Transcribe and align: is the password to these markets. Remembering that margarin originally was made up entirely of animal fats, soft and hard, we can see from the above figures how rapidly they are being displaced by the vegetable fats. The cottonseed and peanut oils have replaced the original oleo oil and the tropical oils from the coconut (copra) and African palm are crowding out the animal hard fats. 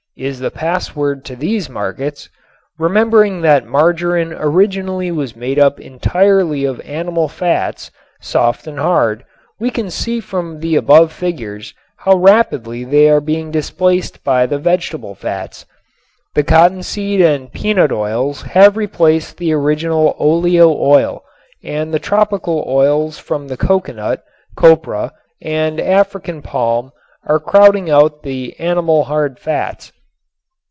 is 0.17 0.39
the 0.41 0.51
password 0.51 1.23
to 1.25 1.35
these 1.37 1.67
markets. 1.69 2.29
Remembering 2.77 3.41
that 3.41 3.65
margarin 3.65 4.33
originally 4.33 5.09
was 5.09 5.37
made 5.37 5.57
up 5.57 5.79
entirely 5.79 6.63
of 6.63 6.81
animal 6.81 7.27
fats, 7.27 7.89
soft 8.19 8.67
and 8.67 8.77
hard, 8.77 9.23
we 9.57 9.71
can 9.71 9.89
see 9.89 10.19
from 10.19 10.59
the 10.59 10.75
above 10.75 11.11
figures 11.11 11.73
how 11.95 12.15
rapidly 12.17 12.83
they 12.83 13.09
are 13.09 13.21
being 13.21 13.49
displaced 13.49 14.23
by 14.23 14.45
the 14.45 14.59
vegetable 14.59 15.15
fats. 15.15 15.65
The 16.35 16.43
cottonseed 16.43 17.21
and 17.21 17.51
peanut 17.51 17.91
oils 17.91 18.43
have 18.43 18.77
replaced 18.77 19.37
the 19.37 19.53
original 19.53 20.15
oleo 20.19 20.69
oil 20.75 21.23
and 21.63 21.91
the 21.91 21.99
tropical 21.99 22.63
oils 22.67 23.17
from 23.17 23.47
the 23.47 23.57
coconut 23.57 24.23
(copra) 24.57 25.13
and 25.41 25.79
African 25.79 26.41
palm 26.43 26.91
are 27.25 27.39
crowding 27.39 27.89
out 27.89 28.21
the 28.21 28.59
animal 28.59 29.05
hard 29.05 29.39
fats. 29.39 29.91